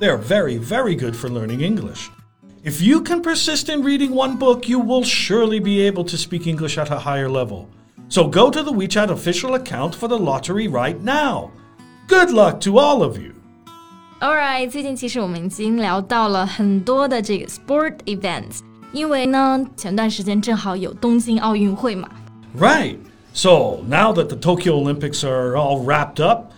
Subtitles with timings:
[0.00, 2.10] They are very, very good for learning English.
[2.64, 6.46] If you can persist in reading one book, you will surely be able to speak
[6.46, 7.66] English at a higher level.
[8.08, 11.50] So go to the WeChat official account for the lottery right now.
[12.08, 13.34] Good luck to all of you.
[14.20, 18.60] Alright，最近其实我们已经聊到了很多的这个 sport events，
[18.92, 22.08] 因为呢，前段时间正好有东京奥运会嘛。
[22.58, 22.96] Right.
[23.34, 26.52] So now that the Tokyo Olympics are all wrapped up,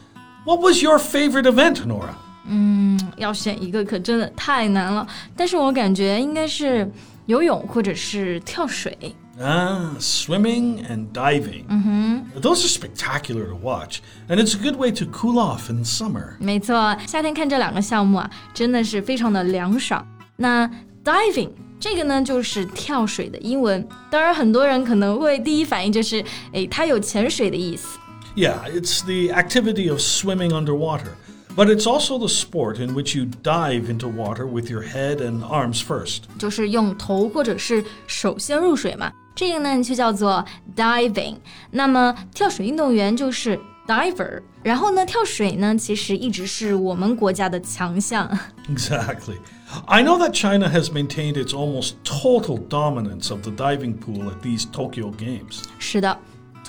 [0.47, 2.15] what was your favorite event, Nora?
[2.47, 5.07] 嗯，要选一个可真的太难了。
[5.37, 6.91] 但是我感觉应该是
[7.27, 8.97] 游泳或者是跳水。
[9.43, 11.65] Ah, swimming and diving.
[11.67, 12.41] Mm-hmm.
[12.43, 16.35] Those are spectacular to watch, and it's a good way to cool off in summer.
[16.39, 20.07] 没错，夏天看这两个项目啊，真的是非常的凉爽。
[20.37, 20.71] 那
[21.03, 23.87] diving 这个呢，就是跳水的英文。
[24.11, 27.99] 当然，很多人可能会第一反应就是，诶，它有潜水的意思。
[28.37, 31.13] Yeah, it's the activity of swimming underwater.
[31.57, 35.43] But it's also the sport in which you dive into water with your head and
[35.43, 36.23] arms first.
[36.39, 40.45] 就是用头或者是手先入水嘛，这个呢就叫做
[40.77, 41.37] diving。
[41.73, 44.41] 那么跳水运动员就是 diver。
[44.63, 48.31] 然后呢，跳水呢其实一直是我们国家的强项。
[48.69, 49.37] Exactly.
[49.87, 54.41] I know that China has maintained its almost total dominance of the diving pool at
[54.43, 55.63] these Tokyo Games.
[55.79, 56.17] 是的。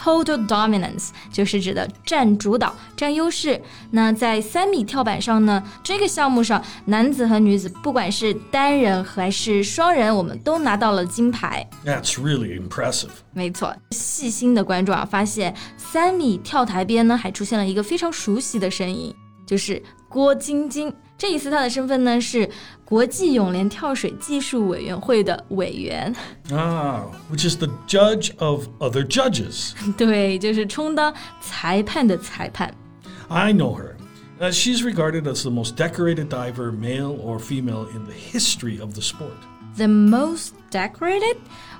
[0.07, 3.61] Total dominance 就是指的占主导、占优势。
[3.91, 11.69] 那在三米跳板上呢，这个项目上，男子和女子不管是单人还是双人，我们都拿到了金牌。
[11.85, 13.08] That's really impressive。
[13.33, 19.13] 没错，细心的观众啊，发现三米跳台边呢，还出现了一个非常熟悉的身影，
[19.45, 20.95] 就是郭晶晶。
[21.17, 22.49] 这一次他的身份呢是
[22.83, 26.14] 国际泳联跳水技术委员会的委员
[26.52, 29.73] 啊，which is the judge of other judges。
[29.95, 32.73] 对，就是充当裁判的裁判。
[33.27, 33.95] I know her.
[34.39, 38.95] Uh, she's regarded as the most decorated diver, male or female, in the history of
[38.95, 39.38] the sport.
[39.77, 41.38] The most decorated?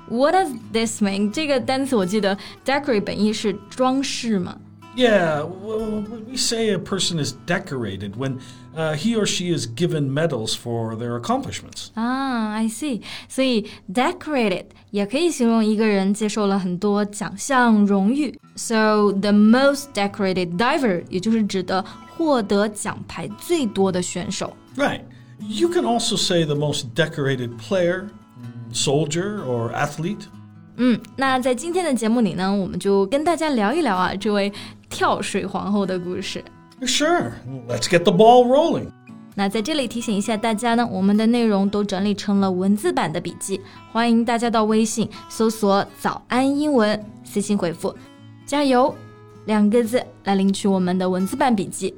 [0.08, 1.32] What does this mean?
[1.32, 4.56] 这个单词我记得 decorate 本意是装饰嘛。
[4.96, 8.40] yeah, well, we say a person is decorated when
[8.76, 11.90] uh, he or she is given medals for their accomplishments.
[11.96, 13.02] Ah, I see.
[13.28, 18.38] 所以 decorated 也可以形容一个人接受了很多奖项荣誉。
[18.54, 21.84] So the most decorated diver 也就是指的
[22.16, 24.54] 获得奖牌最多的选手。
[24.76, 25.02] Right.
[25.40, 28.10] You can also say the most decorated player,
[28.72, 30.26] soldier, or athlete.
[30.76, 34.50] 嗯，那在今天的节目里呢，我们就跟大家聊一聊啊，这位
[34.89, 36.43] 跳水皇后的故事。
[36.81, 37.31] Sure,
[37.67, 38.87] let's get the ball rolling.
[39.35, 43.61] 那在这里提醒一下大家呢，我们的内容都整理成了文字版的笔记，
[43.91, 47.95] 欢迎大家到微信搜索“早安英文”，私信回复
[48.47, 48.93] “加油”
[49.45, 51.93] 两个字来领取我们的文字版笔记。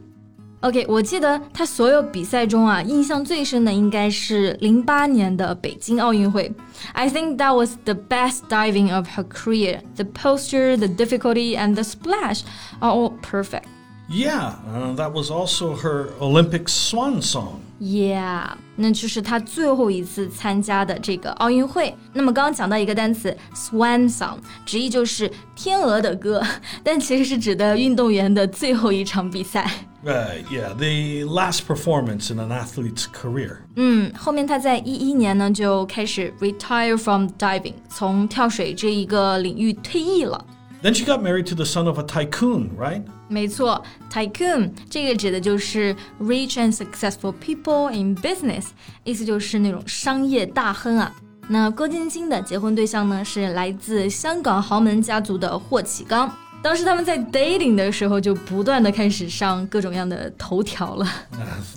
[0.62, 6.52] OK，我记得他所有比赛中啊，印象最深的应该是零八年的北京奥运会。
[6.92, 9.80] I think that was the best diving of her career.
[9.96, 12.42] The posture, the difficulty, and the splash
[12.82, 13.64] are all perfect.
[14.09, 17.61] Yeah, uh, that was also her Olympic swan song.
[17.81, 21.95] Yeah，那就是她最后一次参加的这个奥运会。
[22.13, 24.37] 那么刚刚讲到一个单词 swan song，
[24.67, 26.43] 直译就是天鹅的歌，
[26.83, 29.71] 但其实是指的运动员的最后一场比赛。
[30.05, 33.61] Right, yeah, the last performance in an athlete's career.
[33.77, 40.45] 嗯，后面他在一一年呢就开始 retire from diving，从跳水这一个领域退役了。
[40.83, 43.03] Then she got married to the son of a tycoon, right?
[43.29, 43.83] 没错，
[44.13, 48.67] tycoon 这个指的就是 rich and successful people in business，
[49.03, 51.11] 意思就是那种商业大亨啊。
[51.49, 56.31] 那郭晶晶的结婚对象呢是来自香港豪门家族的霍启刚。
[56.63, 61.07] 当时他们在 dating 的时候，就不断的开始上各种样的头条了。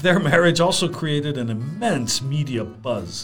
[0.01, 3.23] Their marriage also created an immense media buzz.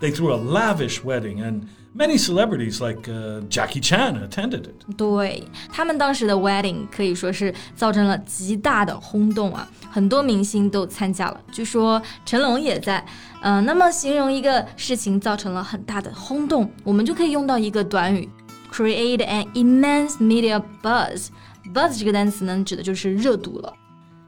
[0.00, 1.62] They threw a lavish wedding and
[1.94, 4.96] Many celebrities like uh, Jackie Chan attended it.
[4.96, 5.42] 对
[5.72, 13.04] 他们当时的 wedding 可以说是造成了极大的轰动啊，很多明星都参加了，据说成龙也在。
[13.42, 18.28] 嗯、呃，那么形容一个事情造成了很大的轰动，我们就可以用到一个短语
[18.72, 23.72] create an immense media buzz。buzz 这个单词呢，指的就是热度了。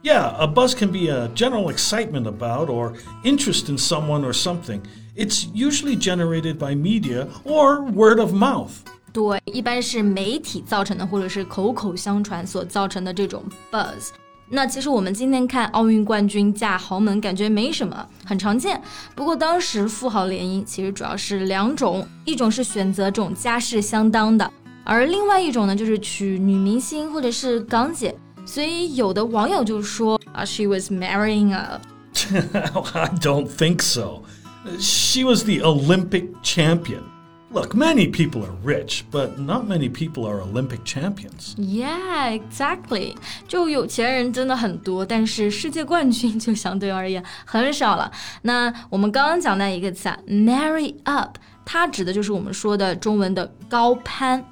[0.07, 4.81] Yeah, a buzz can be a general excitement about or interest in someone or something.
[5.15, 8.71] It's usually generated by media or word of mouth.
[9.13, 14.09] 对，一般是媒体造成的，或者是口口相传所造成的这种 buzz。
[14.49, 18.83] 那其实我们今天看奥运冠军驾豪门，感觉没什么，很常见。
[19.15, 24.51] 不过当时富豪联姻其实主要是两种，一种是选择这种家世相当的，
[24.83, 28.15] 而另外一种呢就是娶女明星或者是港姐。
[28.47, 34.23] 所以有的网友就说啊，she was marrying up。I don't think so.
[34.79, 37.03] She was the Olympic champion.
[37.53, 41.55] Look, many people are rich, but not many people are Olympic champions.
[41.59, 43.15] Yeah, exactly.
[43.47, 48.11] 就有钱人真的很多，但是世界冠军就相对而言很少了。
[48.41, 54.43] 那我们刚刚讲那一个词啊，marry up，它指的就是我们说的中文的高攀。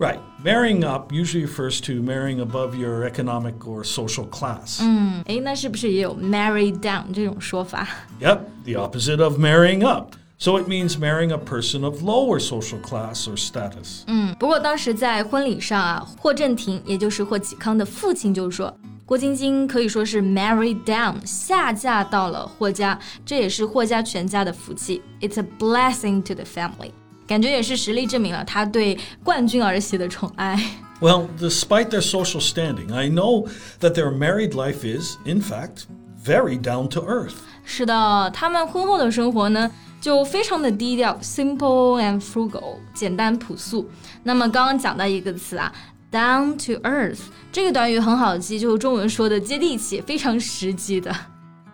[0.00, 0.18] Right.
[0.42, 4.80] Marrying up usually refers to marrying above your economic or social class.
[4.80, 4.86] Mm.
[4.86, 7.86] 嗯,诶,那是不是也有 marry down 这种说法?
[8.18, 10.14] Yep, the opposite of marrying up.
[10.38, 14.04] So it means marrying a person of lower social class or status.
[14.06, 18.74] 嗯,不过当时在婚礼上啊,霍震霆也就是霍启刚的父亲就说,
[19.04, 25.02] 郭晶晶可以说是 married down，下嫁到了霍家，这也是霍家全家的福气。
[25.20, 26.92] It's a blessing to the family。
[27.29, 30.55] 感觉也是实力证明了他对冠军儿媳的宠爱。
[31.01, 33.49] Well, despite their social standing, I know
[33.81, 35.85] that their married life is, in fact,
[36.23, 37.33] very down to earth.
[37.65, 39.71] 是的，他们婚后的生活呢？
[39.99, 43.89] 就非常的低调，simple and frugal，简单朴素。
[44.21, 45.73] 那么刚刚讲到一个词啊，
[46.11, 47.21] down to earth，
[47.51, 51.11] 这个短语很好记，就是中文说的接地气，非常实际的。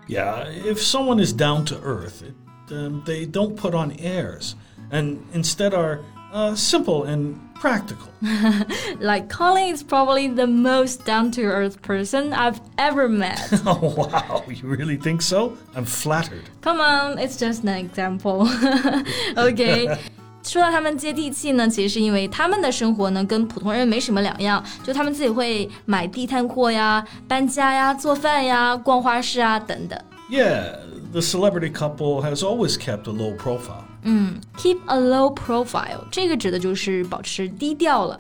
[0.07, 4.53] Yeah, if someone is down to earth, it, um, they don't put on airs,
[4.91, 5.99] and instead are
[6.33, 8.07] uh, simple and practical.
[8.99, 13.61] like Colin is probably the most down to earth person I've ever met.
[13.65, 14.43] oh, wow.
[14.47, 15.53] You really think so?
[15.75, 16.43] I'm flattered.
[16.61, 18.47] Come on, it's just an example.
[19.37, 19.97] okay.
[20.43, 29.99] 说到他们接地气呢，其实是因为他们的生活呢跟普通人没什么两样，就他们自己会买地摊货呀、搬家呀、做饭呀、逛花市啊等等。
[30.29, 30.77] Yeah,
[31.11, 33.83] the celebrity couple has always kept a low profile.
[34.03, 38.19] 嗯，keep a low profile，这个指的就是保持低调了。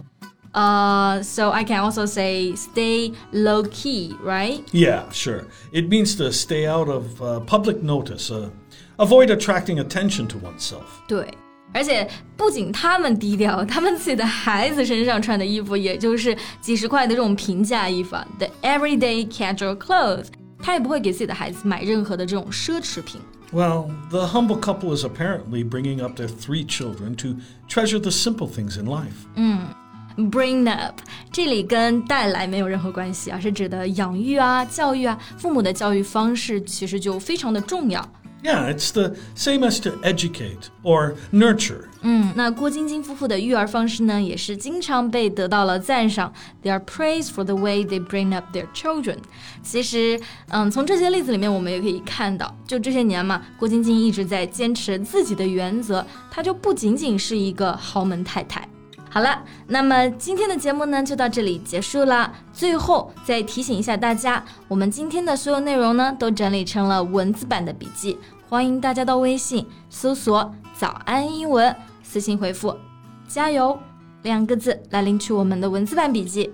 [0.53, 4.61] Uh, so I can also say stay low key, right?
[4.73, 5.45] Yeah, sure.
[5.71, 8.49] It means to stay out of uh, public notice, uh,
[8.97, 10.83] avoid attracting attention to oneself.
[11.07, 11.25] 对，
[11.73, 12.05] 而且
[12.35, 20.25] 不仅他们低调，他们自己的孩子身上穿的衣服，也就是几十块的这种平价衣服，the everyday casual clothes，
[20.65, 23.19] 他也不会给自己的孩子买任何的这种奢侈品。
[23.51, 27.35] well, the humble couple is apparently bringing up their three children to
[27.67, 29.25] treasure the simple things in life.
[30.17, 30.99] Bring up
[31.31, 38.07] 这里跟带来没有任何关系啊，是指的养育啊、教育啊，父母的教育方式其实就非常的重要。
[38.43, 41.85] yeah, it's the same as to educate or nurture.
[42.08, 46.32] 嗯，那郭晶晶夫妇的育儿方式呢，也是经常被得到了赞赏。
[46.62, 49.16] They are praise for the way they bring up their children。
[49.60, 50.20] 其实，
[50.50, 58.68] 嗯，从这些例子里面，我们也可以看到，就这些年嘛，郭晶晶一直在坚持自己的原则，她就不仅仅是一个豪门太太。
[59.10, 62.32] 好了，那么今天的节目呢就到这里结束了。
[62.52, 68.16] 最后再提醒一下大家，我们今天的所有内容呢都整理成了文字版的笔记，
[68.48, 71.74] 欢迎大家到微信搜索“早安英文”，
[72.05, 72.77] 私信回复“
[73.27, 73.79] 加油”
[74.23, 76.51] 两个字来领取我们的文字版笔记。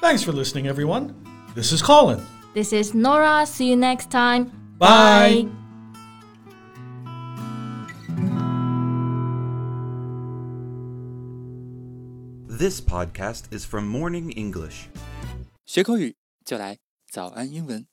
[0.00, 1.12] Thanks for listening, everyone.
[1.54, 2.20] This is Colin.
[2.54, 3.44] This is Nora.
[3.44, 4.50] See you next time.
[4.78, 5.48] Bye.
[12.48, 14.88] This podcast is from Morning English.
[15.66, 16.78] 学口语就来
[17.10, 17.88] 早安英文。